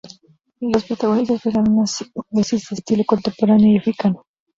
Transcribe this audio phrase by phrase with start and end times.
[0.61, 4.23] Los protagonistas bailan una simbiosis de estilo contemporáneo y africano.